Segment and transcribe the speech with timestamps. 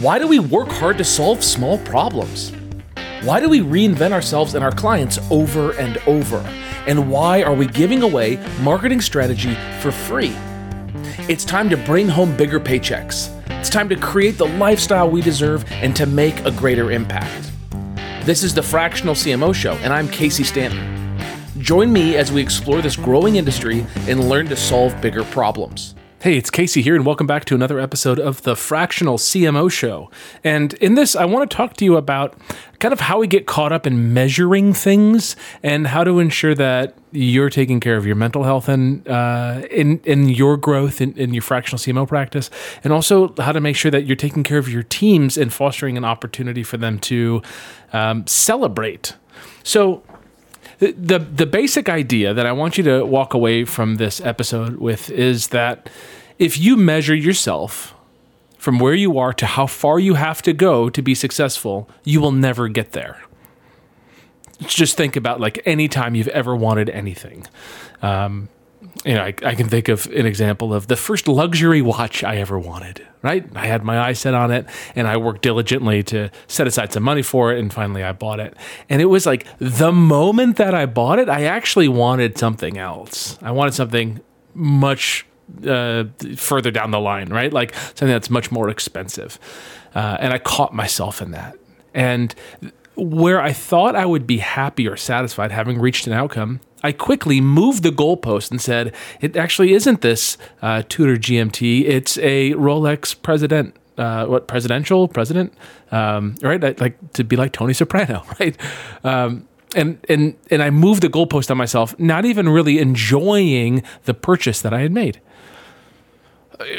[0.00, 2.52] Why do we work hard to solve small problems?
[3.22, 6.36] Why do we reinvent ourselves and our clients over and over?
[6.86, 10.36] And why are we giving away marketing strategy for free?
[11.30, 13.32] It's time to bring home bigger paychecks.
[13.58, 17.50] It's time to create the lifestyle we deserve and to make a greater impact.
[18.26, 21.18] This is the Fractional CMO Show, and I'm Casey Stanton.
[21.62, 25.94] Join me as we explore this growing industry and learn to solve bigger problems.
[26.26, 30.10] Hey, it's Casey here, and welcome back to another episode of the Fractional CMO Show.
[30.42, 32.34] And in this, I want to talk to you about
[32.80, 36.98] kind of how we get caught up in measuring things and how to ensure that
[37.12, 41.32] you're taking care of your mental health and uh, in in your growth in, in
[41.32, 42.50] your fractional CMO practice,
[42.82, 45.96] and also how to make sure that you're taking care of your teams and fostering
[45.96, 47.40] an opportunity for them to
[47.92, 49.14] um, celebrate.
[49.62, 50.02] So
[50.78, 55.10] the the basic idea that I want you to walk away from this episode with
[55.10, 55.88] is that
[56.38, 57.94] if you measure yourself
[58.58, 62.20] from where you are to how far you have to go to be successful, you
[62.20, 63.22] will never get there.
[64.60, 67.46] Just think about like any time you've ever wanted anything.
[68.02, 68.48] Um,
[69.04, 72.36] you know, I, I, can think of an example of the first luxury watch I
[72.36, 73.46] ever wanted, right?
[73.54, 77.02] I had my eyes set on it and I worked diligently to set aside some
[77.02, 77.58] money for it.
[77.58, 78.56] And finally I bought it.
[78.88, 83.38] And it was like the moment that I bought it, I actually wanted something else.
[83.42, 84.20] I wanted something
[84.54, 85.26] much
[85.66, 86.04] uh,
[86.36, 87.52] further down the line, right?
[87.52, 89.38] Like something that's much more expensive.
[89.94, 91.56] Uh, and I caught myself in that.
[91.94, 92.34] And
[92.96, 97.40] where I thought I would be happy or satisfied having reached an outcome, I quickly
[97.40, 103.20] moved the goalpost and said, it actually isn't this uh, Tudor GMT, it's a Rolex
[103.20, 103.74] President.
[103.98, 105.54] Uh, what presidential president,
[105.90, 106.78] um, right?
[106.78, 108.54] Like to be like Tony Soprano, right?
[109.02, 114.12] Um, and and and I moved the goalpost on myself, not even really enjoying the
[114.12, 115.22] purchase that I had made.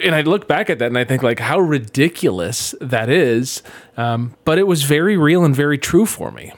[0.04, 3.64] And I look back at that and I think like how ridiculous that is,
[3.98, 6.54] um, but it was very real and very true for me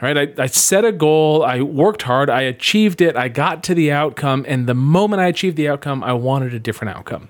[0.00, 0.16] right?
[0.16, 3.90] I, I set a goal, I worked hard, I achieved it, I got to the
[3.92, 7.28] outcome, and the moment I achieved the outcome, I wanted a different outcome.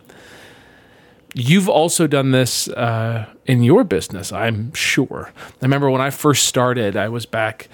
[1.34, 5.32] You've also done this uh, in your business, I'm sure.
[5.36, 7.68] I remember when I first started, I was back,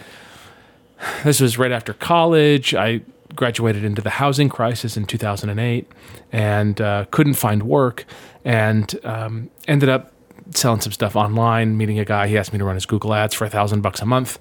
[1.25, 2.75] this was right after college.
[2.75, 3.03] I
[3.35, 5.91] graduated into the housing crisis in 2008
[6.33, 8.05] and uh, couldn't find work
[8.45, 10.13] and um, ended up
[10.51, 12.27] selling some stuff online, meeting a guy.
[12.29, 14.39] He asked me to run his Google ads for a thousand bucks a month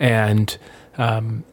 [0.00, 0.56] and
[0.98, 1.44] um,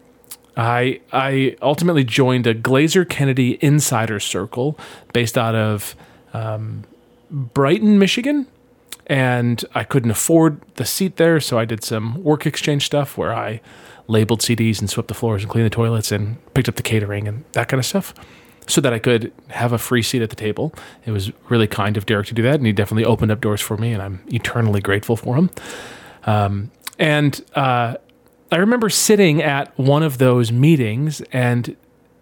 [0.56, 4.80] I I ultimately joined a Glazer Kennedy Insider Circle
[5.14, 5.96] based out of
[6.34, 6.86] um,
[7.30, 8.48] Brighton, Michigan,
[9.06, 13.34] and I couldn't afford the seat there, so I did some work exchange stuff where
[13.34, 13.62] I
[14.08, 17.28] labeled CDs and swept the floors and cleaned the toilets and picked up the catering
[17.28, 18.14] and that kind of stuff.
[18.70, 20.74] So that I could have a free seat at the table.
[21.06, 23.62] It was really kind of Derek to do that, and he definitely opened up doors
[23.62, 25.50] for me, and I'm eternally grateful for him.
[26.26, 27.96] Um, and uh,
[28.52, 31.76] I remember sitting at one of those meetings and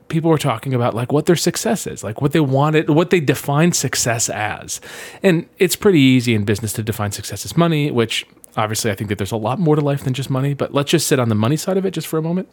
[0.08, 3.20] people were talking about like what their success is, like what they wanted, what they
[3.20, 4.82] define success as.
[5.22, 8.26] And it's pretty easy in business to define success as money, which
[8.58, 10.92] obviously I think that there's a lot more to life than just money, but let's
[10.92, 12.52] just sit on the money side of it just for a moment.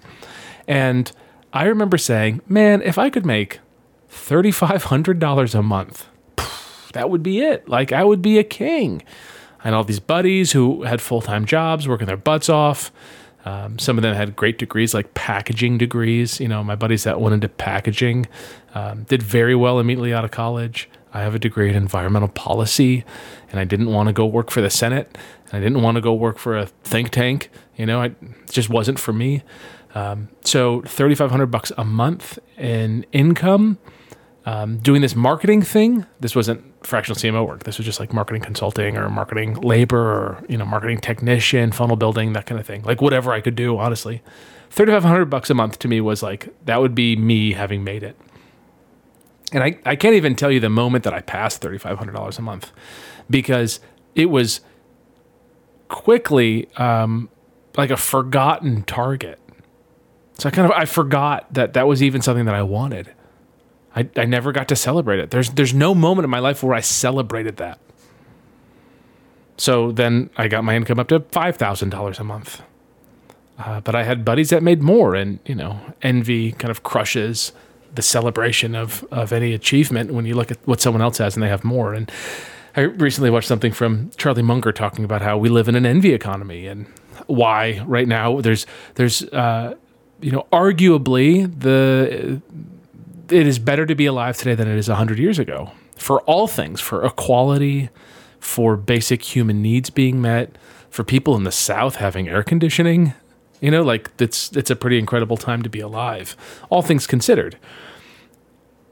[0.66, 1.10] And
[1.52, 3.60] I remember saying, man, if I could make
[4.10, 6.06] $3,500 a month,
[6.92, 7.68] that would be it.
[7.68, 9.02] Like I would be a king.
[9.64, 12.90] And all these buddies who had full time jobs, working their butts off
[13.44, 16.40] um, some of them had great degrees, like packaging degrees.
[16.40, 18.26] You know, my buddies that went into packaging
[18.74, 20.88] um, did very well immediately out of college.
[21.14, 23.04] I have a degree in environmental policy,
[23.50, 25.18] and I didn't want to go work for the Senate.
[25.46, 27.50] and I didn't want to go work for a think tank.
[27.76, 28.14] You know, it
[28.50, 29.42] just wasn't for me.
[29.94, 33.78] Um, so, thirty five hundred bucks a month in income
[34.44, 36.06] um, doing this marketing thing.
[36.20, 37.64] This wasn't fractional CMO work.
[37.64, 41.96] This was just like marketing consulting or marketing labor or you know marketing technician, funnel
[41.96, 42.82] building, that kind of thing.
[42.82, 44.22] Like whatever I could do, honestly.
[44.70, 47.84] Thirty five hundred bucks a month to me was like that would be me having
[47.84, 48.16] made it.
[49.52, 52.12] And I, I can't even tell you the moment that I passed thirty five hundred
[52.12, 52.72] dollars a month
[53.30, 53.80] because
[54.14, 54.60] it was
[55.88, 57.28] quickly um,
[57.76, 59.38] like a forgotten target.
[60.38, 63.12] So I kind of I forgot that that was even something that I wanted.
[63.94, 65.30] I, I never got to celebrate it.
[65.30, 67.78] There's there's no moment in my life where I celebrated that.
[69.56, 72.62] So then I got my income up to five thousand dollars a month.
[73.58, 77.52] Uh, but I had buddies that made more, and you know, envy kind of crushes
[77.94, 81.42] the celebration of of any achievement when you look at what someone else has and
[81.42, 81.92] they have more.
[81.92, 82.10] And
[82.74, 86.14] I recently watched something from Charlie Munger talking about how we live in an envy
[86.14, 86.86] economy and
[87.26, 89.74] why right now there's there's uh,
[90.20, 92.40] you know arguably the
[93.32, 96.46] it is better to be alive today than it is 100 years ago for all
[96.46, 97.88] things, for equality,
[98.40, 100.56] for basic human needs being met,
[100.90, 103.14] for people in the South having air conditioning.
[103.60, 106.36] You know, like it's it's a pretty incredible time to be alive,
[106.68, 107.56] all things considered.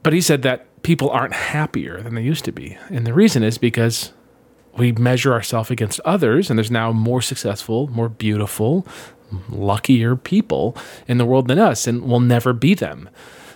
[0.03, 2.79] But he said that people aren't happier than they used to be.
[2.89, 4.13] And the reason is because
[4.77, 8.87] we measure ourselves against others, and there's now more successful, more beautiful,
[9.51, 10.77] luckier people
[11.07, 13.09] in the world than us, and we'll never be them.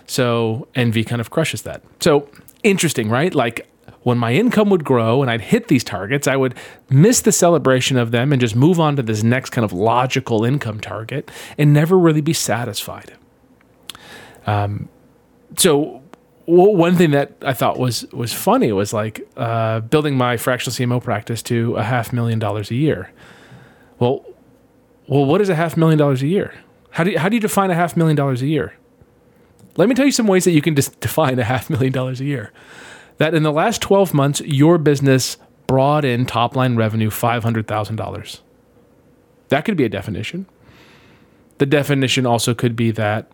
[0.07, 1.81] So envy kind of crushes that.
[1.99, 2.29] So
[2.63, 3.33] interesting, right?
[3.33, 3.67] Like
[4.03, 6.53] when my income would grow and I'd hit these targets, I would
[6.89, 10.45] miss the celebration of them and just move on to this next kind of logical
[10.45, 13.13] income target and never really be satisfied.
[14.45, 14.89] Um,
[15.57, 16.03] so
[16.45, 21.03] one thing that I thought was was funny was like uh, building my fractional CMO
[21.03, 23.11] practice to a half million dollars a year.
[23.97, 24.23] Well,
[25.07, 26.53] well, what is a half million dollars a year?
[26.91, 28.73] How do you, how do you define a half million dollars a year?
[29.77, 32.25] Let me tell you some ways that you can define a half million dollars a
[32.25, 32.53] year.
[33.17, 35.37] That in the last 12 months, your business
[35.67, 38.39] brought in top line revenue $500,000.
[39.49, 40.47] That could be a definition.
[41.57, 43.31] The definition also could be that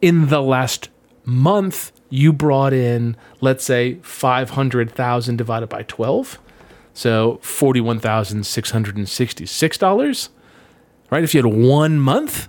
[0.00, 0.88] in the last
[1.24, 6.40] month, you brought in, let's say, 500,000 divided by 12.
[6.94, 10.28] So $41,666,
[11.10, 11.24] right?
[11.24, 12.48] If you had one month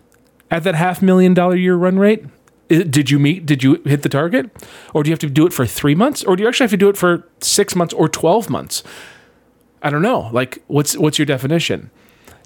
[0.51, 2.25] at that half million dollar year run rate,
[2.67, 4.49] did you meet did you hit the target?
[4.93, 6.23] Or do you have to do it for three months?
[6.23, 8.83] Or do you actually have to do it for six months or 12 months?
[9.81, 10.29] I don't know.
[10.31, 11.91] Like what's what's your definition?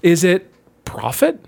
[0.02, 0.52] Is it
[0.86, 1.44] profit?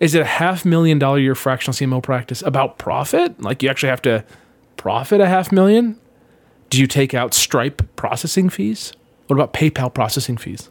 [0.00, 3.40] Is it a half million dollar year fractional cmo practice about profit?
[3.40, 4.24] Like you actually have to
[4.76, 5.98] profit a half million?
[6.70, 8.94] Do you take out stripe processing fees?
[9.26, 10.70] What about paypal processing fees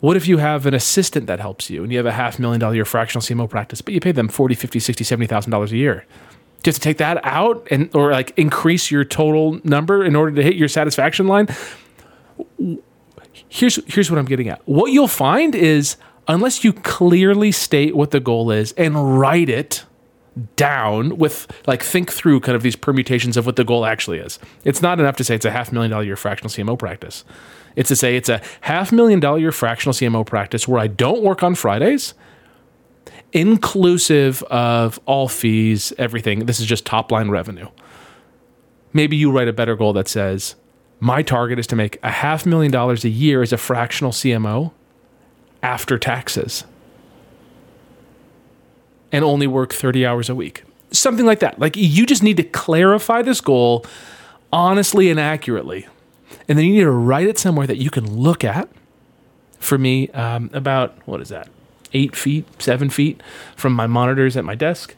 [0.00, 2.60] what if you have an assistant that helps you and you have a half million
[2.60, 5.76] dollar year fractional CMO practice, but you pay them 40, 50, 60, 70,000 dollars a
[5.76, 6.04] year?
[6.62, 10.14] Do you have to take that out and or like increase your total number in
[10.16, 11.48] order to hit your satisfaction line?
[13.48, 14.60] Here's here's what I'm getting at.
[14.68, 15.96] What you'll find is
[16.28, 19.85] unless you clearly state what the goal is and write it
[20.56, 24.38] down with like think through kind of these permutations of what the goal actually is.
[24.64, 27.24] It's not enough to say it's a half million dollar year fractional CMO practice.
[27.74, 31.22] It's to say it's a half million dollar year fractional CMO practice where I don't
[31.22, 32.14] work on Fridays,
[33.32, 36.46] inclusive of all fees, everything.
[36.46, 37.68] This is just top line revenue.
[38.92, 40.54] Maybe you write a better goal that says,
[41.00, 44.72] my target is to make a half million dollars a year as a fractional CMO
[45.62, 46.64] after taxes
[49.12, 50.64] and only work 30 hours a week.
[50.90, 51.58] Something like that.
[51.58, 53.84] Like you just need to clarify this goal
[54.52, 55.86] honestly and accurately
[56.48, 58.68] and then you need to write it somewhere that you can look at.
[59.58, 61.48] For me, um, about what is that?
[61.92, 63.22] Eight feet, seven feet
[63.56, 64.94] from my monitors at my desk.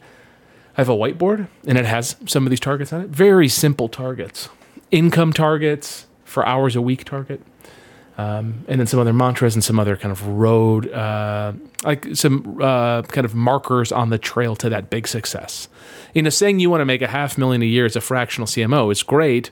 [0.77, 3.09] I have a whiteboard and it has some of these targets on it.
[3.09, 4.49] Very simple targets,
[4.91, 7.41] income targets for hours a week target.
[8.19, 11.53] Um, and then some other mantras and some other kind of road, uh,
[11.85, 15.69] like some uh, kind of markers on the trail to that big success.
[16.13, 18.45] You know, saying you want to make a half million a year as a fractional
[18.45, 19.51] CMO is great,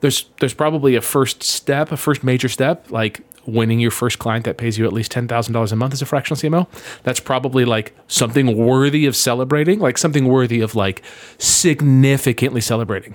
[0.00, 4.44] there's there's probably a first step, a first major step, like winning your first client
[4.44, 6.66] that pays you at least ten thousand dollars a month as a fractional CMO.
[7.04, 11.02] That's probably like something worthy of celebrating, like something worthy of like
[11.38, 13.14] significantly celebrating.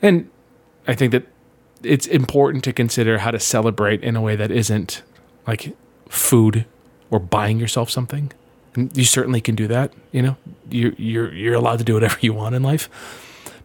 [0.00, 0.28] And
[0.88, 1.28] I think that
[1.82, 5.02] it's important to consider how to celebrate in a way that isn't
[5.46, 5.76] like
[6.08, 6.64] food
[7.10, 8.32] or buying yourself something.
[8.74, 9.92] And you certainly can do that.
[10.12, 10.36] You know,
[10.70, 12.88] you're you're you're allowed to do whatever you want in life.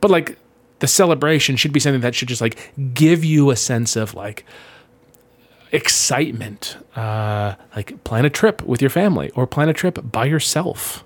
[0.01, 0.38] But like
[0.80, 4.46] the celebration should be something that should just like give you a sense of like
[5.72, 11.03] excitement uh, like plan a trip with your family or plan a trip by yourself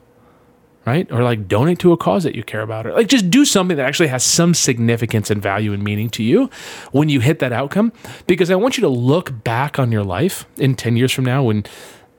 [0.85, 3.45] right or like donate to a cause that you care about or like just do
[3.45, 6.49] something that actually has some significance and value and meaning to you
[6.91, 7.91] when you hit that outcome
[8.25, 11.43] because i want you to look back on your life in 10 years from now
[11.43, 11.63] when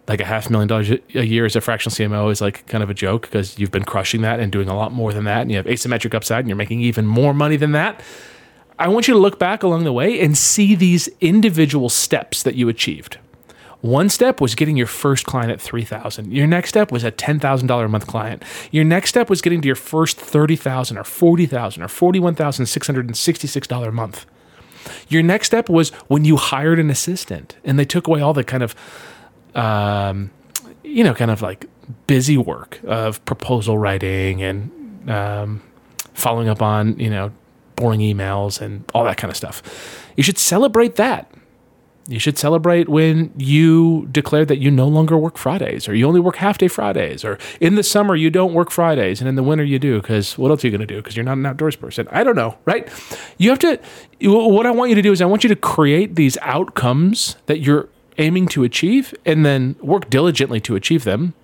[0.08, 2.90] like a half million dollars a year as a fractional CMO is like kind of
[2.90, 5.50] a joke because you've been crushing that and doing a lot more than that, and
[5.50, 8.02] you have asymmetric upside and you're making even more money than that.
[8.78, 12.56] I want you to look back along the way and see these individual steps that
[12.56, 13.18] you achieved.
[13.82, 16.32] One step was getting your first client at 3000.
[16.32, 18.42] Your next step was a $10,000 a month client.
[18.70, 24.24] Your next step was getting to your first 30,000 or 40,000 or $41,666 a month.
[25.08, 28.44] Your next step was when you hired an assistant and they took away all the
[28.44, 28.74] kind of
[29.54, 30.30] um,
[30.82, 31.66] you know, kind of like
[32.06, 35.62] busy work of proposal writing and um,
[36.14, 37.32] following up on, you know,
[37.76, 39.62] boring emails and all that kind of stuff.
[40.16, 41.32] You should celebrate that.
[42.08, 46.18] You should celebrate when you declare that you no longer work Fridays or you only
[46.18, 49.42] work half day Fridays or in the summer you don't work Fridays and in the
[49.42, 51.46] winter you do because what else are you going to do because you're not an
[51.46, 52.08] outdoors person.
[52.10, 52.88] I don't know, right?
[53.38, 53.78] You have to,
[54.20, 57.60] what I want you to do is I want you to create these outcomes that
[57.60, 61.34] you're aiming to achieve and then work diligently to achieve them,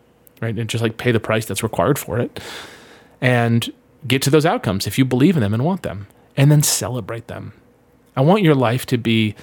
[0.40, 0.58] right?
[0.58, 2.40] And just like pay the price that's required for it
[3.20, 3.72] and
[4.06, 7.28] get to those outcomes if you believe in them and want them and then celebrate
[7.28, 7.52] them.
[8.16, 9.36] I want your life to be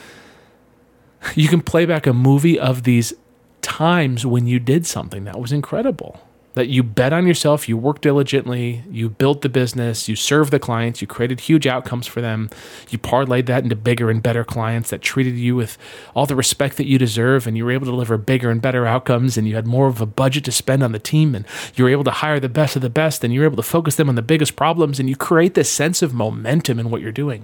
[1.35, 3.13] you can play back a movie of these
[3.61, 6.19] times when you did something that was incredible.
[6.53, 10.59] That you bet on yourself, you worked diligently, you built the business, you served the
[10.59, 12.49] clients, you created huge outcomes for them,
[12.89, 15.77] you parlayed that into bigger and better clients that treated you with
[16.13, 18.85] all the respect that you deserve, and you were able to deliver bigger and better
[18.85, 21.43] outcomes, and you had more of a budget to spend on the team, and
[21.75, 23.61] you were able to hire the best of the best, and you were able to
[23.61, 27.01] focus them on the biggest problems, and you create this sense of momentum in what
[27.01, 27.43] you're doing.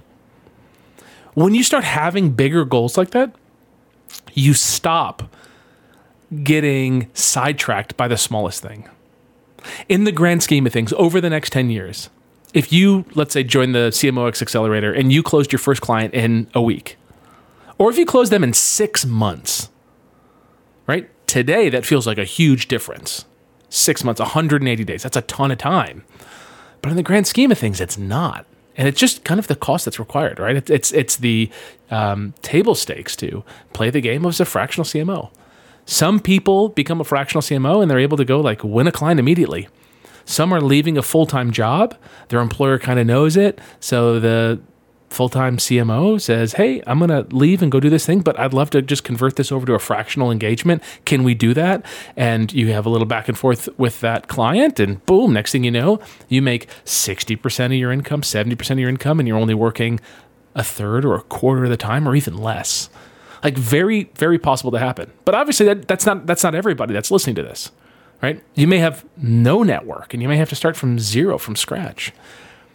[1.34, 3.34] When you start having bigger goals like that,
[4.34, 5.34] you stop
[6.42, 8.88] getting sidetracked by the smallest thing.
[9.88, 12.10] In the grand scheme of things, over the next 10 years,
[12.54, 16.48] if you, let's say, join the CMOx Accelerator and you closed your first client in
[16.54, 16.96] a week,
[17.78, 19.70] or if you close them in six months,
[20.86, 21.08] right?
[21.26, 23.24] Today, that feels like a huge difference.
[23.68, 26.04] Six months, 180 days, that's a ton of time.
[26.82, 28.44] But in the grand scheme of things, it's not
[28.76, 30.56] and it's just kind of the cost that's required, right?
[30.56, 31.50] It's it's, it's the
[31.90, 35.30] um, table stakes to play the game as a fractional CMO.
[35.84, 39.20] Some people become a fractional CMO and they're able to go like win a client
[39.20, 39.68] immediately.
[40.24, 41.96] Some are leaving a full time job.
[42.28, 44.60] Their employer kind of knows it, so the
[45.12, 48.38] full time CMO says, Hey, I'm going to leave and go do this thing, but
[48.38, 50.82] I'd love to just convert this over to a fractional engagement.
[51.04, 51.84] Can we do that?
[52.16, 55.64] And you have a little back and forth with that client, and boom, next thing
[55.64, 59.54] you know, you make 60% of your income, 70% of your income, and you're only
[59.54, 60.00] working
[60.54, 62.90] a third or a quarter of the time or even less.
[63.42, 65.10] Like very, very possible to happen.
[65.24, 67.72] But obviously that, that's not that's not everybody that's listening to this.
[68.22, 68.42] Right?
[68.54, 72.12] You may have no network and you may have to start from zero from scratch.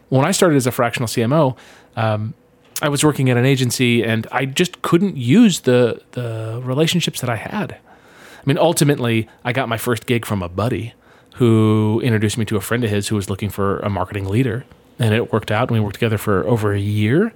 [0.09, 1.57] When I started as a fractional CMO,
[1.95, 2.33] um,
[2.81, 7.29] I was working at an agency and I just couldn't use the the relationships that
[7.29, 7.73] I had.
[7.73, 10.93] I mean, ultimately, I got my first gig from a buddy
[11.35, 14.65] who introduced me to a friend of his who was looking for a marketing leader,
[14.99, 15.69] and it worked out.
[15.69, 17.33] And we worked together for over a year,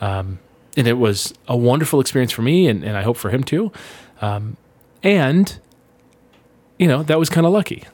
[0.00, 0.38] um,
[0.76, 3.72] and it was a wonderful experience for me, and, and I hope for him too.
[4.20, 4.56] Um,
[5.02, 5.58] and
[6.78, 7.84] you know, that was kind of lucky.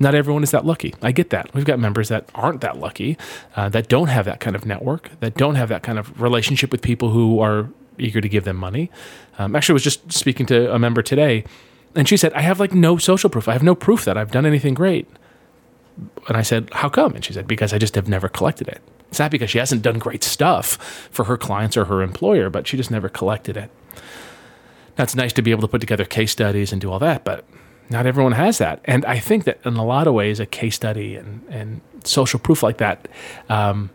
[0.00, 0.94] Not everyone is that lucky.
[1.02, 1.52] I get that.
[1.54, 3.18] We've got members that aren't that lucky,
[3.56, 6.70] uh, that don't have that kind of network, that don't have that kind of relationship
[6.70, 8.90] with people who are eager to give them money.
[9.38, 11.44] Um, actually, I was just speaking to a member today,
[11.96, 13.48] and she said, I have like no social proof.
[13.48, 15.08] I have no proof that I've done anything great.
[16.28, 17.14] And I said, How come?
[17.14, 18.80] And she said, Because I just have never collected it.
[19.08, 20.76] It's not because she hasn't done great stuff
[21.10, 23.70] for her clients or her employer, but she just never collected it.
[24.96, 27.24] Now, it's nice to be able to put together case studies and do all that,
[27.24, 27.44] but
[27.90, 28.80] not everyone has that.
[28.84, 32.38] And I think that in a lot of ways, a case study and, and social
[32.38, 33.08] proof like that
[33.48, 33.90] um,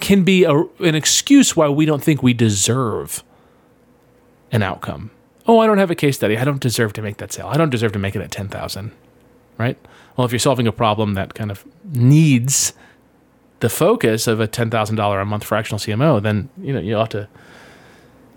[0.00, 3.22] can be a, an excuse why we don't think we deserve
[4.52, 5.10] an outcome.
[5.46, 6.38] Oh, I don't have a case study.
[6.38, 7.48] I don't deserve to make that sale.
[7.48, 8.92] I don't deserve to make it at 10,000,
[9.58, 9.76] right?
[10.16, 12.72] Well, if you're solving a problem that kind of needs
[13.60, 17.28] the focus of a $10,000 a month fractional CMO, then, you know, you ought to,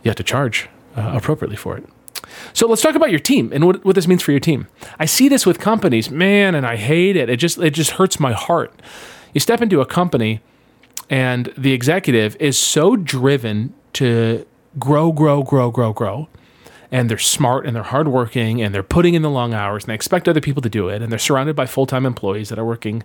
[0.04, 1.86] you have to charge uh, appropriately for it.
[2.54, 4.68] So let's talk about your team and what, what this means for your team.
[5.00, 7.30] I see this with companies, man, and I hate it.
[7.30, 8.82] It just it just hurts my heart.
[9.34, 10.42] You step into a company
[11.10, 14.46] and the executive is so driven to
[14.78, 16.28] grow, grow, grow, grow, grow.
[16.92, 19.96] And they're smart and they're hardworking and they're putting in the long hours and they
[19.96, 21.02] expect other people to do it.
[21.02, 23.04] And they're surrounded by full time employees that are working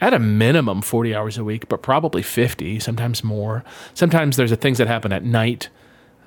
[0.00, 3.64] at a minimum 40 hours a week, but probably 50, sometimes more.
[3.94, 5.68] Sometimes there's things that happen at night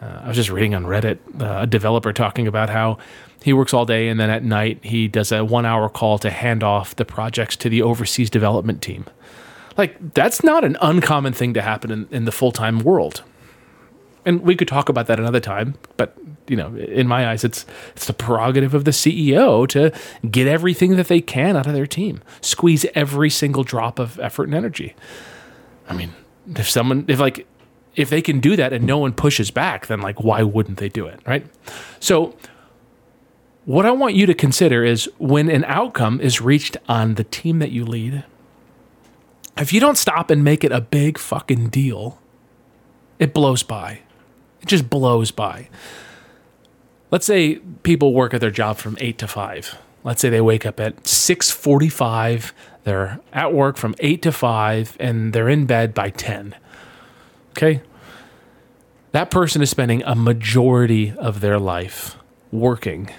[0.01, 2.97] uh, I was just reading on Reddit uh, a developer talking about how
[3.43, 6.29] he works all day and then at night he does a one hour call to
[6.29, 9.05] hand off the projects to the overseas development team.
[9.77, 13.23] Like, that's not an uncommon thing to happen in, in the full time world.
[14.25, 17.65] And we could talk about that another time, but you know, in my eyes, it's
[17.95, 19.93] it's the prerogative of the CEO to
[20.29, 24.45] get everything that they can out of their team, squeeze every single drop of effort
[24.45, 24.95] and energy.
[25.87, 26.13] I mean,
[26.55, 27.47] if someone, if like
[27.95, 30.89] if they can do that and no one pushes back, then like why wouldn't they
[30.89, 31.45] do it, right?
[31.99, 32.35] So
[33.65, 37.59] what I want you to consider is when an outcome is reached on the team
[37.59, 38.23] that you lead,
[39.57, 42.19] if you don't stop and make it a big fucking deal,
[43.19, 43.99] it blows by.
[44.61, 45.69] It just blows by.
[47.11, 49.77] Let's say people work at their job from 8 to 5.
[50.03, 52.53] Let's say they wake up at 6:45,
[52.83, 56.55] they're at work from 8 to 5 and they're in bed by 10.
[57.51, 57.81] Okay?
[59.11, 62.17] that person is spending a majority of their life
[62.51, 63.09] working.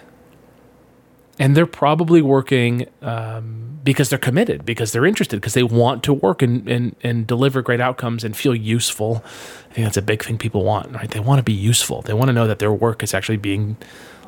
[1.38, 6.12] And they're probably working um, because they're committed, because they're interested, because they want to
[6.12, 9.24] work and, and, and deliver great outcomes and feel useful.
[9.70, 11.10] I think that's a big thing people want, right?
[11.10, 12.02] They want to be useful.
[12.02, 13.78] They want to know that their work is actually being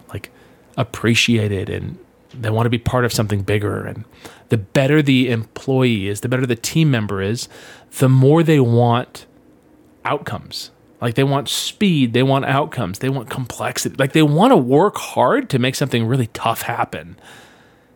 [0.08, 0.30] like
[0.78, 1.98] appreciated and
[2.32, 3.84] they want to be part of something bigger.
[3.84, 4.06] And
[4.48, 7.46] the better the employee is, the better the team member is,
[7.98, 9.26] the more they want
[10.04, 10.70] outcomes.
[11.00, 13.96] Like they want speed, they want outcomes, they want complexity.
[13.98, 17.16] Like they want to work hard to make something really tough happen.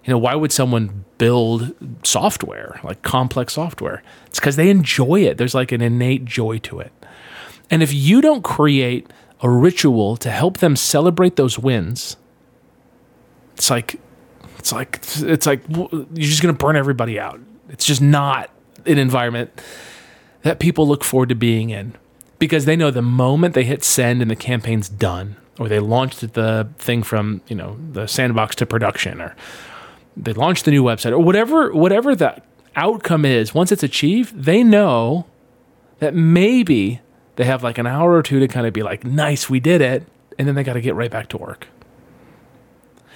[0.04, 4.02] You know, why would someone build software, like complex software?
[4.26, 5.38] It's because they enjoy it.
[5.38, 6.92] There's like an innate joy to it.
[7.70, 9.08] And if you don't create
[9.40, 12.16] a ritual to help them celebrate those wins,
[13.54, 14.00] it's like
[14.58, 17.40] it's like it's like you're just going to burn everybody out.
[17.68, 18.50] It's just not
[18.84, 19.50] an environment
[20.46, 21.92] that people look forward to being in
[22.38, 26.34] because they know the moment they hit send and the campaign's done or they launched
[26.34, 29.34] the thing from, you know, the sandbox to production or
[30.16, 32.40] they launched the new website or whatever whatever the
[32.76, 35.26] outcome is, once it's achieved, they know
[35.98, 37.00] that maybe
[37.34, 39.80] they have like an hour or two to kind of be like, nice, we did
[39.80, 40.06] it.
[40.38, 41.66] And then they got to get right back to work.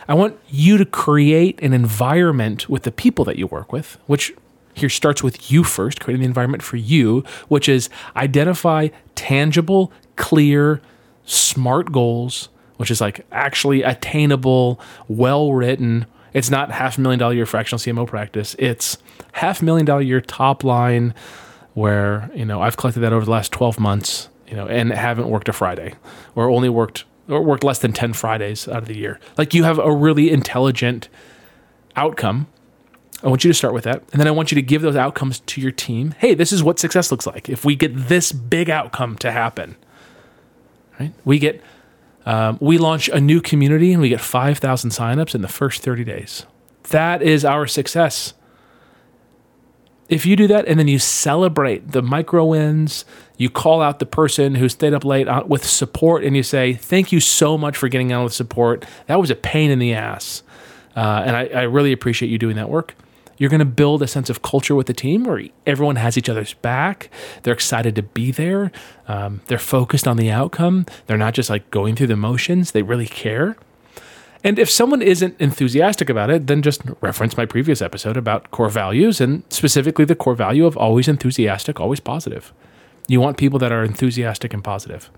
[0.09, 4.33] I want you to create an environment with the people that you work with, which
[4.75, 10.81] here starts with you first, creating the environment for you, which is identify tangible, clear,
[11.25, 16.07] smart goals, which is like actually attainable, well written.
[16.33, 18.57] It's not half a million dollar year fractional CMO practice.
[18.59, 18.99] It's
[19.33, 21.15] half million dollar year top line
[21.75, 25.29] where, you know, I've collected that over the last 12 months, you know, and haven't
[25.29, 25.95] worked a Friday
[26.35, 29.21] or only worked or worked less than 10 Fridays out of the year.
[29.39, 31.09] Like you have a really intelligent
[31.97, 32.49] outcome.
[33.23, 34.03] I want you to start with that.
[34.13, 36.15] And then I want you to give those outcomes to your team.
[36.19, 37.49] Hey, this is what success looks like.
[37.49, 39.77] If we get this big outcome to happen,
[40.99, 41.13] right?
[41.25, 41.63] We get,
[42.25, 46.05] um, we launch a new community and we get 5,000 signups in the first 30
[46.05, 46.47] days.
[46.85, 48.35] That is our success
[50.11, 53.05] if you do that and then you celebrate the micro wins,
[53.39, 56.75] you call out the person who stayed up late uh, with support and you say,
[56.75, 58.85] Thank you so much for getting on with support.
[59.07, 60.43] That was a pain in the ass.
[60.97, 62.97] Uh, and I, I really appreciate you doing that work.
[63.41, 66.29] You're going to build a sense of culture with the team where everyone has each
[66.29, 67.11] other's back.
[67.43, 68.71] They're excited to be there.
[69.09, 70.85] Um, they're focused on the outcome.
[71.07, 73.57] They're not just like going through the motions, they really care.
[74.45, 78.69] And if someone isn't enthusiastic about it, then just reference my previous episode about core
[78.69, 82.53] values and specifically the core value of always enthusiastic, always positive.
[83.09, 85.11] You want people that are enthusiastic and positive.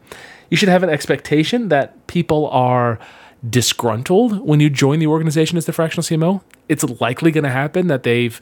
[0.49, 3.01] You should have an expectation that people are
[3.49, 6.43] disgruntled when you join the organization as the fractional CMO.
[6.69, 8.41] It's likely going to happen that they've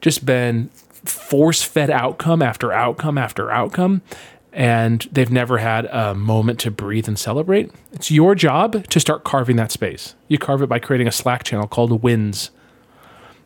[0.00, 0.70] just been
[1.04, 4.02] force fed outcome after outcome after outcome
[4.52, 9.24] and they've never had a moment to breathe and celebrate, it's your job to start
[9.24, 10.14] carving that space.
[10.28, 12.50] You carve it by creating a Slack channel called Wins.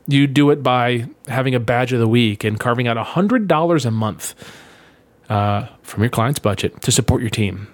[0.07, 3.91] You do it by having a badge of the week and carving out $100 a
[3.91, 4.35] month
[5.29, 7.69] uh, from your client's budget to support your team.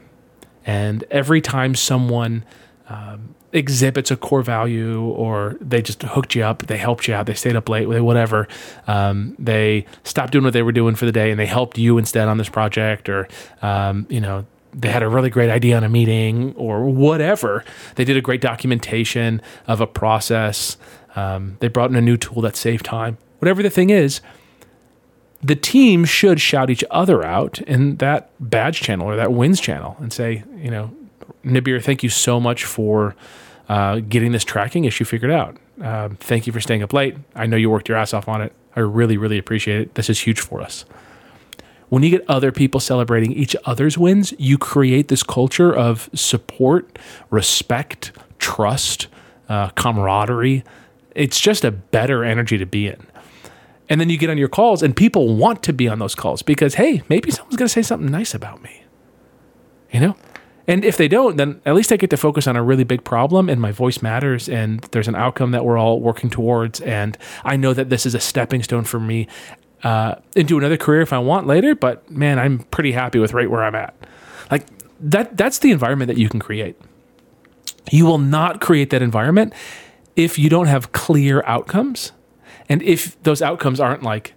[0.66, 2.44] And every time someone
[2.90, 7.26] um, exhibits a core value or they just hooked you up, they helped you out,
[7.26, 8.48] they stayed up late, they whatever.
[8.86, 11.98] Um, they stopped doing what they were doing for the day and they helped you
[11.98, 13.28] instead on this project, or,
[13.62, 17.64] um, you know, they had a really great idea on a meeting or whatever.
[17.94, 20.76] They did a great documentation of a process.
[21.16, 23.18] Um, they brought in a new tool that saved time.
[23.38, 24.20] Whatever the thing is,
[25.42, 29.96] the team should shout each other out in that badge channel or that wins channel
[29.98, 30.94] and say, you know,
[31.44, 33.14] Nibir, thank you so much for
[33.68, 35.56] uh, getting this tracking issue figured out.
[35.82, 37.16] Uh, thank you for staying up late.
[37.34, 38.52] I know you worked your ass off on it.
[38.76, 39.94] I really, really appreciate it.
[39.94, 40.84] This is huge for us.
[41.88, 46.98] When you get other people celebrating each other's wins, you create this culture of support,
[47.30, 49.08] respect, trust,
[49.48, 50.62] uh, camaraderie.
[51.16, 53.06] It's just a better energy to be in.
[53.88, 56.42] And then you get on your calls, and people want to be on those calls
[56.42, 58.84] because, hey, maybe someone's going to say something nice about me.
[59.90, 60.16] You know?
[60.70, 63.02] And if they don't, then at least I get to focus on a really big
[63.02, 66.80] problem and my voice matters and there's an outcome that we're all working towards.
[66.80, 69.26] And I know that this is a stepping stone for me
[69.82, 71.74] uh, into another career if I want later.
[71.74, 73.96] But man, I'm pretty happy with right where I'm at.
[74.48, 74.64] Like
[75.00, 76.80] that, that's the environment that you can create.
[77.90, 79.52] You will not create that environment
[80.14, 82.12] if you don't have clear outcomes
[82.68, 84.34] and if those outcomes aren't like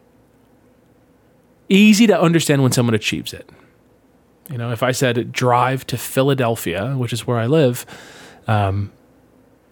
[1.70, 3.48] easy to understand when someone achieves it.
[4.50, 7.86] You know, if I said drive to Philadelphia, which is where I live,
[8.48, 8.92] um,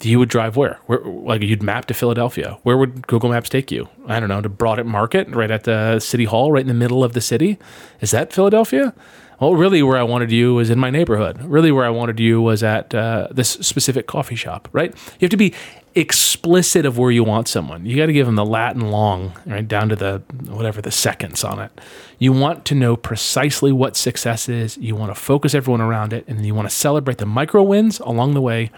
[0.09, 0.79] you would drive where?
[0.85, 0.99] where?
[0.99, 2.57] Like you'd map to Philadelphia.
[2.63, 3.89] Where would Google Maps take you?
[4.07, 6.73] I don't know, to Broad and Market, right at the city hall, right in the
[6.73, 7.57] middle of the city.
[7.99, 8.93] Is that Philadelphia?
[9.41, 11.41] Well, really, where I wanted you was in my neighborhood.
[11.43, 14.93] Really, where I wanted you was at uh, this specific coffee shop, right?
[15.19, 15.55] You have to be
[15.95, 17.83] explicit of where you want someone.
[17.83, 21.43] You got to give them the lat long, right, down to the whatever the seconds
[21.43, 21.71] on it.
[22.19, 24.77] You want to know precisely what success is.
[24.77, 27.99] You want to focus everyone around it, and you want to celebrate the micro wins
[28.01, 28.69] along the way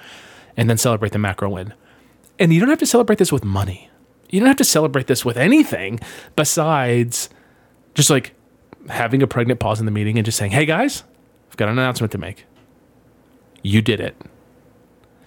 [0.57, 1.73] and then celebrate the macro win.
[2.39, 3.89] And you don't have to celebrate this with money.
[4.29, 5.99] You don't have to celebrate this with anything
[6.35, 7.29] besides
[7.93, 8.33] just like
[8.89, 11.03] having a pregnant pause in the meeting and just saying, hey guys,
[11.49, 12.45] I've got an announcement to make.
[13.61, 14.15] You did it.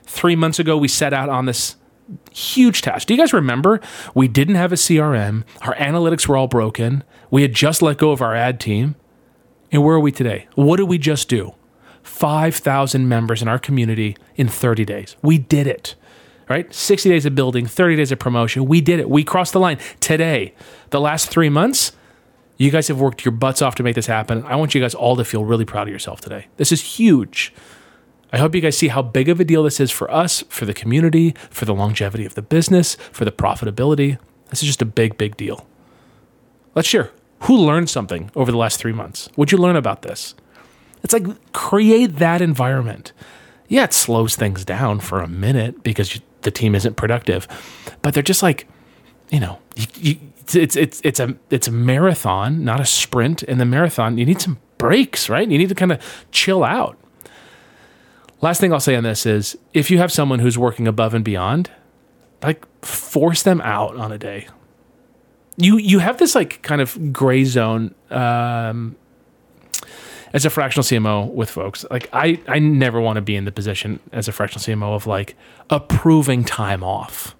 [0.03, 1.77] Three months ago, we set out on this
[2.33, 3.07] huge task.
[3.07, 3.81] Do you guys remember?
[4.15, 8.11] We didn't have a CRM, our analytics were all broken, we had just let go
[8.13, 8.97] of our ad team.
[9.73, 10.47] And where are we today?
[10.55, 11.55] What did we just do?
[12.07, 15.17] 5,000 members in our community in 30 days.
[15.23, 15.95] We did it,
[16.49, 16.73] right?
[16.73, 18.67] 60 days of building, 30 days of promotion.
[18.67, 19.11] We did it.
[19.11, 20.55] We crossed the line today.
[20.91, 21.93] The last three months,
[22.57, 24.45] you guys have worked your butts off to make this happen.
[24.45, 26.47] I want you guys all to feel really proud of yourself today.
[26.57, 27.53] This is huge.
[28.33, 30.65] I hope you guys see how big of a deal this is for us, for
[30.65, 34.19] the community, for the longevity of the business, for the profitability.
[34.51, 35.67] This is just a big, big deal.
[36.75, 37.11] Let's share.
[37.41, 39.29] Who learned something over the last three months?
[39.35, 40.35] What'd you learn about this?
[41.07, 43.13] It's like create that environment.
[43.69, 47.47] Yeah, it slows things down for a minute because the team isn't productive,
[48.03, 48.67] but they're just like,
[49.31, 50.19] you know, you, you,
[50.53, 53.45] it's it's it's a it's a marathon, not a sprint.
[53.45, 55.49] In the marathon, you need some breaks, right?
[55.49, 56.99] You need to kind of chill out.
[58.41, 61.25] Last thing I'll say on this is if you have someone who's working above and
[61.25, 61.71] beyond,
[62.43, 64.49] like force them out on a day.
[65.57, 68.97] You you have this like kind of gray zone um,
[70.33, 73.53] as a fractional CMO with folks, like I, I never want to be in the
[73.53, 75.37] position as a fractional CMO of like
[75.71, 77.37] approving time off,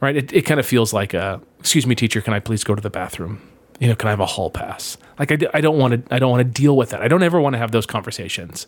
[0.00, 0.16] right?
[0.16, 2.82] It, it kind of feels like a, excuse me, teacher, can I please go to
[2.82, 3.40] the bathroom?
[3.78, 4.96] You know, can I have a hall pass?
[5.18, 7.02] Like I, I don't want to, I don't want to deal with that.
[7.02, 8.66] I don't ever want to have those conversations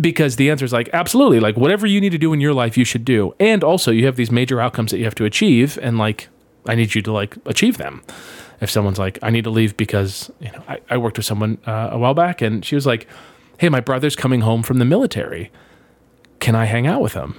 [0.00, 2.76] because the answer is like absolutely like whatever you need to do in your life
[2.76, 5.78] you should do and also you have these major outcomes that you have to achieve
[5.82, 6.28] and like
[6.66, 8.02] i need you to like achieve them
[8.60, 11.58] if someone's like, I need to leave because, you know, I, I worked with someone
[11.66, 13.06] uh, a while back and she was like,
[13.58, 15.50] Hey, my brother's coming home from the military.
[16.38, 17.34] Can I hang out with him?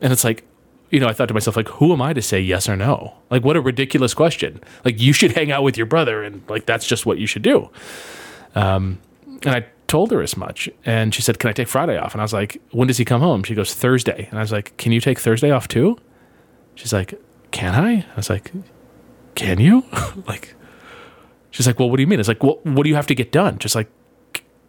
[0.00, 0.44] And it's like,
[0.90, 3.14] you know, I thought to myself, like, who am I to say yes or no?
[3.30, 4.60] Like, what a ridiculous question.
[4.84, 7.42] Like, you should hang out with your brother, and like, that's just what you should
[7.42, 7.68] do.
[8.54, 9.00] Um,
[9.42, 10.68] and I told her as much.
[10.84, 12.12] And she said, Can I take Friday off?
[12.12, 13.42] And I was like, When does he come home?
[13.42, 14.26] She goes, Thursday.
[14.30, 15.98] And I was like, Can you take Thursday off too?
[16.74, 17.98] She's like, Can I?
[18.00, 18.52] I was like,
[19.34, 19.84] Can you?
[20.26, 20.54] like,
[21.56, 22.20] She's like, well, what do you mean?
[22.20, 23.58] It's like, well, what do you have to get done?
[23.58, 23.90] Just like,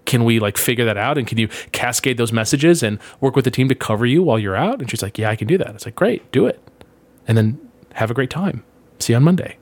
[0.06, 1.18] can we like figure that out?
[1.18, 4.40] And can you cascade those messages and work with the team to cover you while
[4.40, 4.80] you're out?
[4.80, 5.76] And she's like, yeah, I can do that.
[5.76, 6.66] It's like, great, do it.
[7.28, 7.60] And then
[7.96, 8.64] have a great time.
[9.00, 9.58] See you on Monday.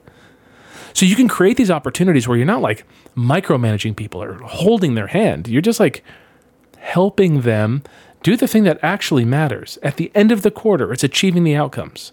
[0.94, 2.86] So you can create these opportunities where you're not like
[3.16, 5.48] micromanaging people or holding their hand.
[5.48, 6.04] You're just like
[6.78, 7.82] helping them
[8.22, 9.80] do the thing that actually matters.
[9.82, 12.12] At the end of the quarter, it's achieving the outcomes.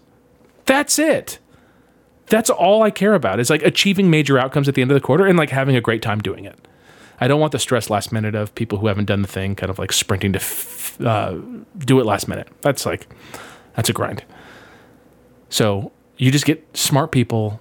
[0.66, 1.38] That's it
[2.26, 5.00] that's all I care about is like achieving major outcomes at the end of the
[5.00, 6.58] quarter and like having a great time doing it.
[7.20, 9.70] I don't want the stress last minute of people who haven't done the thing kind
[9.70, 11.38] of like sprinting to f- uh,
[11.78, 12.48] do it last minute.
[12.62, 13.06] That's like,
[13.76, 14.24] that's a grind.
[15.48, 17.60] So you just get smart people,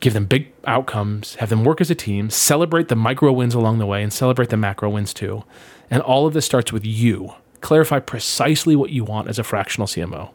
[0.00, 3.78] give them big outcomes, have them work as a team, celebrate the micro wins along
[3.78, 5.44] the way, and celebrate the macro wins too.
[5.90, 7.34] And all of this starts with you.
[7.60, 10.30] Clarify precisely what you want as a fractional CMO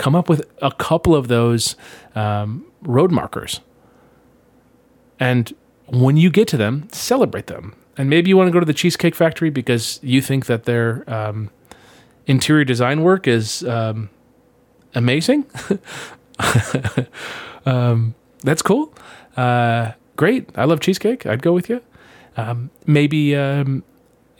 [0.00, 1.76] come up with a couple of those
[2.14, 3.60] um, road markers.
[5.20, 5.52] And
[5.86, 7.74] when you get to them, celebrate them.
[7.98, 11.04] And maybe you want to go to the Cheesecake Factory because you think that their
[11.06, 11.50] um,
[12.26, 14.08] interior design work is um,
[14.94, 15.46] amazing.
[17.66, 18.92] Um, that's cool.
[19.36, 20.48] Uh, great.
[20.56, 21.26] I love cheesecake.
[21.26, 21.82] I'd go with you.
[22.36, 23.84] Um, maybe um,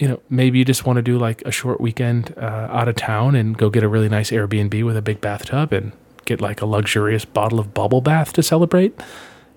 [0.00, 2.96] you know, maybe you just want to do like a short weekend uh, out of
[2.96, 5.92] town and go get a really nice Airbnb with a big bathtub and
[6.24, 8.98] get like a luxurious bottle of bubble bath to celebrate.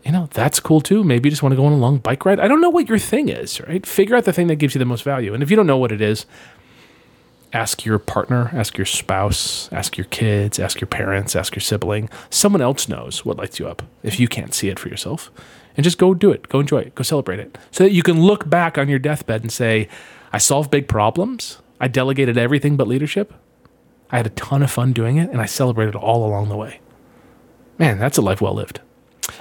[0.03, 1.01] You know, that's cool too.
[1.01, 2.41] Maybe you just want to go on a long bike ride.
[2.41, 3.85] I don't know what your thing is, right?
[3.85, 5.33] Figure out the thing that gives you the most value.
[5.33, 6.25] And if you don't know what it is,
[7.53, 12.09] ask your partner, ask your spouse, ask your kids, ask your parents, ask your sibling.
[12.29, 15.31] Someone else knows what lights you up if you can't see it for yourself.
[15.77, 17.57] And just go do it, go enjoy it, go celebrate it.
[17.71, 19.87] So that you can look back on your deathbed and say,
[20.33, 21.59] I solved big problems.
[21.79, 23.33] I delegated everything but leadership.
[24.09, 26.79] I had a ton of fun doing it, and I celebrated all along the way.
[27.77, 28.81] Man, that's a life well lived.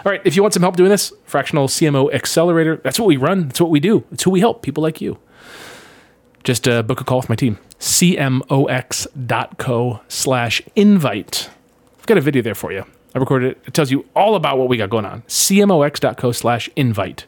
[0.04, 3.16] All right, if you want some help doing this, Fractional CMO Accelerator, that's what we
[3.16, 5.18] run, that's what we do, it's who we help, people like you.
[6.44, 7.58] just uh, book a call with my team.
[7.78, 8.40] cmox.co
[10.08, 11.50] slash invite.
[11.98, 12.84] I've got a video there for you.
[13.14, 13.62] I recorded it.
[13.66, 15.22] It tells you all about what we got going on.
[15.22, 17.26] cmox.co slash invite.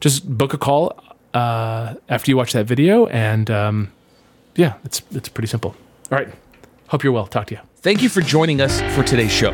[0.00, 0.98] Just book a call
[1.34, 3.90] uh, after you watch that video, and um,
[4.56, 5.74] yeah, it's it's pretty simple.
[6.10, 6.28] All right.
[6.88, 7.26] Hope you're well.
[7.26, 7.60] Talk to you.
[7.76, 9.52] Thank you for joining us for today's show.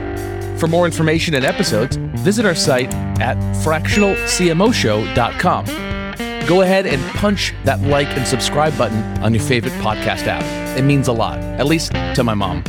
[0.59, 5.65] For more information and episodes, visit our site at fractionalcmoshow.com.
[6.49, 10.43] Go ahead and punch that like and subscribe button on your favorite podcast app.
[10.77, 12.65] It means a lot, at least to my mom.